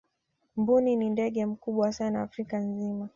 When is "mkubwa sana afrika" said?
1.45-2.57